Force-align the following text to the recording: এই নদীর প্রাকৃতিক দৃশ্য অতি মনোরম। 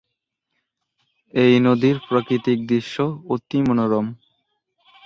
এই 1.33 1.53
নদীর 1.59 1.97
প্রাকৃতিক 2.09 2.57
দৃশ্য 2.67 2.95
অতি 3.29 3.59
মনোরম। 3.61 4.07